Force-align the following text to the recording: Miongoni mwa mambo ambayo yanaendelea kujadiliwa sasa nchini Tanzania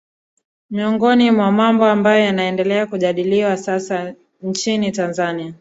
Miongoni 0.69 1.31
mwa 1.31 1.51
mambo 1.51 1.85
ambayo 1.85 2.23
yanaendelea 2.23 2.85
kujadiliwa 2.87 3.57
sasa 3.57 4.13
nchini 4.41 4.91
Tanzania 4.91 5.49